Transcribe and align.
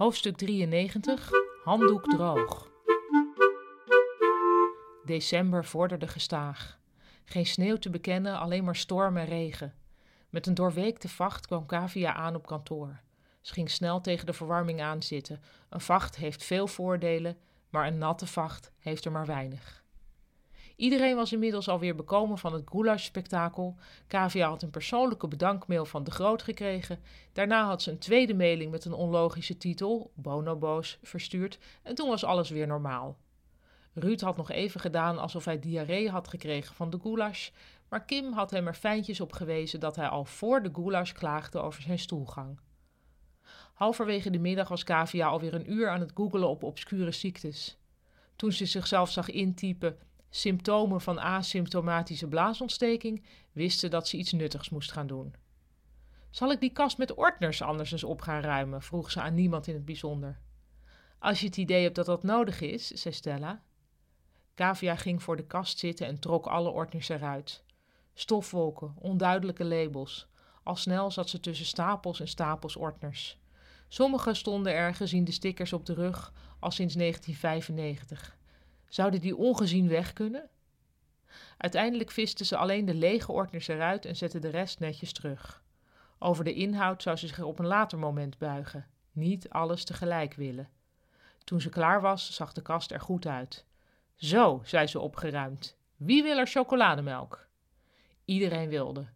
Hoofdstuk 0.00 0.36
93 0.36 1.30
Handdoek 1.64 2.10
droog. 2.10 2.70
December 5.04 5.64
vorderde 5.64 6.08
gestaag. 6.08 6.78
Geen 7.24 7.46
sneeuw 7.46 7.76
te 7.76 7.90
bekennen, 7.90 8.38
alleen 8.38 8.64
maar 8.64 8.76
storm 8.76 9.16
en 9.16 9.26
regen. 9.26 9.74
Met 10.28 10.46
een 10.46 10.54
doorweekte 10.54 11.08
vacht 11.08 11.46
kwam 11.46 11.66
Kavia 11.66 12.14
aan 12.14 12.34
op 12.34 12.46
kantoor. 12.46 13.00
Ze 13.40 13.52
ging 13.52 13.70
snel 13.70 14.00
tegen 14.00 14.26
de 14.26 14.32
verwarming 14.32 14.80
aan 14.80 15.02
zitten. 15.02 15.42
Een 15.68 15.80
vacht 15.80 16.16
heeft 16.16 16.44
veel 16.44 16.66
voordelen, 16.66 17.36
maar 17.70 17.86
een 17.86 17.98
natte 17.98 18.26
vacht 18.26 18.72
heeft 18.78 19.04
er 19.04 19.12
maar 19.12 19.26
weinig. 19.26 19.84
Iedereen 20.80 21.16
was 21.16 21.32
inmiddels 21.32 21.68
alweer 21.68 21.94
bekomen 21.94 22.38
van 22.38 22.52
het 22.52 22.62
goulash-spektakel. 22.70 23.76
Kavia 24.06 24.48
had 24.48 24.62
een 24.62 24.70
persoonlijke 24.70 25.28
bedankmail 25.28 25.84
van 25.84 26.04
de 26.04 26.10
Groot 26.10 26.42
gekregen. 26.42 27.00
Daarna 27.32 27.66
had 27.66 27.82
ze 27.82 27.90
een 27.90 27.98
tweede 27.98 28.34
mailing 28.34 28.70
met 28.70 28.84
een 28.84 28.92
onlogische 28.92 29.56
titel, 29.56 30.10
Bonobo's, 30.14 30.98
verstuurd. 31.02 31.58
En 31.82 31.94
toen 31.94 32.08
was 32.08 32.24
alles 32.24 32.50
weer 32.50 32.66
normaal. 32.66 33.16
Ruud 33.94 34.20
had 34.20 34.36
nog 34.36 34.50
even 34.50 34.80
gedaan 34.80 35.18
alsof 35.18 35.44
hij 35.44 35.58
diarree 35.58 36.10
had 36.10 36.28
gekregen 36.28 36.74
van 36.74 36.90
de 36.90 36.98
goulash. 37.02 37.50
Maar 37.88 38.04
Kim 38.04 38.32
had 38.32 38.50
hem 38.50 38.66
er 38.66 38.74
fijntjes 38.74 39.20
op 39.20 39.32
gewezen 39.32 39.80
dat 39.80 39.96
hij 39.96 40.08
al 40.08 40.24
voor 40.24 40.62
de 40.62 40.70
goulash 40.72 41.12
klaagde 41.12 41.58
over 41.58 41.82
zijn 41.82 41.98
stoelgang. 41.98 42.58
Halverwege 43.74 44.30
de 44.30 44.38
middag 44.38 44.68
was 44.68 44.84
Kavia 44.84 45.26
alweer 45.26 45.54
een 45.54 45.72
uur 45.72 45.88
aan 45.88 46.00
het 46.00 46.12
googelen 46.14 46.48
op 46.48 46.62
obscure 46.62 47.12
ziektes. 47.12 47.78
Toen 48.36 48.52
ze 48.52 48.66
zichzelf 48.66 49.10
zag 49.10 49.30
intypen 49.30 49.98
symptomen 50.30 51.00
van 51.00 51.20
asymptomatische 51.20 52.28
blaasontsteking, 52.28 53.24
wisten 53.52 53.90
dat 53.90 54.08
ze 54.08 54.16
iets 54.16 54.32
nuttigs 54.32 54.68
moest 54.68 54.92
gaan 54.92 55.06
doen. 55.06 55.34
Zal 56.30 56.52
ik 56.52 56.60
die 56.60 56.72
kast 56.72 56.98
met 56.98 57.14
ordners 57.14 57.62
anders 57.62 57.92
eens 57.92 58.04
op 58.04 58.20
gaan 58.20 58.40
ruimen? 58.40 58.82
vroeg 58.82 59.10
ze 59.10 59.20
aan 59.20 59.34
niemand 59.34 59.66
in 59.66 59.74
het 59.74 59.84
bijzonder. 59.84 60.40
Als 61.18 61.40
je 61.40 61.46
het 61.46 61.56
idee 61.56 61.82
hebt 61.82 61.94
dat 61.94 62.06
dat 62.06 62.22
nodig 62.22 62.60
is, 62.60 62.86
zei 62.86 63.14
Stella. 63.14 63.62
Kavia 64.54 64.96
ging 64.96 65.22
voor 65.22 65.36
de 65.36 65.46
kast 65.46 65.78
zitten 65.78 66.06
en 66.06 66.18
trok 66.18 66.46
alle 66.46 66.70
ordners 66.70 67.08
eruit. 67.08 67.64
Stofwolken, 68.14 68.94
onduidelijke 68.98 69.64
labels. 69.64 70.28
Al 70.62 70.76
snel 70.76 71.10
zat 71.10 71.28
ze 71.28 71.40
tussen 71.40 71.66
stapels 71.66 72.20
en 72.20 72.28
stapels 72.28 72.76
ordners. 72.76 73.38
Sommige 73.88 74.34
stonden 74.34 74.74
er, 74.74 74.94
gezien 74.94 75.24
de 75.24 75.32
stickers 75.32 75.72
op 75.72 75.86
de 75.86 75.94
rug, 75.94 76.32
al 76.58 76.70
sinds 76.70 76.94
1995. 76.94 78.38
Zouden 78.90 79.20
die 79.20 79.36
ongezien 79.36 79.88
weg 79.88 80.12
kunnen? 80.12 80.48
Uiteindelijk 81.56 82.10
visten 82.10 82.46
ze 82.46 82.56
alleen 82.56 82.84
de 82.84 82.94
lege 82.94 83.32
ordners 83.32 83.68
eruit 83.68 84.04
en 84.04 84.16
zetten 84.16 84.40
de 84.40 84.48
rest 84.48 84.78
netjes 84.78 85.12
terug. 85.12 85.62
Over 86.18 86.44
de 86.44 86.54
inhoud 86.54 87.02
zou 87.02 87.16
ze 87.16 87.26
zich 87.26 87.40
op 87.40 87.58
een 87.58 87.66
later 87.66 87.98
moment 87.98 88.38
buigen, 88.38 88.86
niet 89.12 89.48
alles 89.48 89.84
tegelijk 89.84 90.34
willen. 90.34 90.68
Toen 91.44 91.60
ze 91.60 91.68
klaar 91.68 92.00
was, 92.00 92.34
zag 92.34 92.52
de 92.52 92.62
kast 92.62 92.90
er 92.90 93.00
goed 93.00 93.26
uit. 93.26 93.64
Zo, 94.16 94.60
zei 94.64 94.86
ze 94.86 95.00
opgeruimd. 95.00 95.76
Wie 95.96 96.22
wil 96.22 96.38
er 96.38 96.46
chocolademelk? 96.46 97.48
Iedereen 98.24 98.68
wilde. 98.68 99.06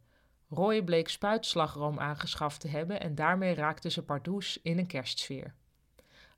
Roy 0.49 0.83
bleek 0.83 1.09
spuitslagroom 1.09 1.99
aangeschaft 1.99 2.61
te 2.61 2.69
hebben 2.69 3.01
en 3.01 3.15
daarmee 3.15 3.55
raakte 3.55 3.91
ze 3.91 4.03
pardoes 4.03 4.61
in 4.63 4.79
een 4.79 4.87
kerstsfeer. 4.87 5.55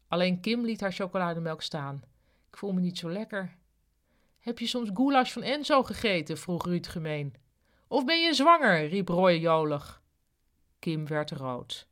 Alleen 0.08 0.40
Kim 0.40 0.64
liet 0.64 0.80
haar 0.80 0.92
chocolademelk 0.92 1.62
staan. 1.62 2.02
Ik 2.56 2.62
voel 2.62 2.72
me 2.72 2.80
niet 2.80 2.98
zo 2.98 3.10
lekker. 3.10 3.56
Heb 4.38 4.58
je 4.58 4.66
soms 4.66 4.90
goulash 4.94 5.32
van 5.32 5.42
Enzo 5.42 5.82
gegeten? 5.82 6.38
vroeg 6.38 6.64
Ruud 6.64 6.86
gemeen. 6.86 7.34
Of 7.88 8.04
ben 8.04 8.22
je 8.22 8.34
zwanger? 8.34 8.86
riep 8.86 9.08
Roy 9.08 9.32
jolig. 9.32 10.02
Kim 10.78 11.06
werd 11.06 11.30
rood. 11.30 11.88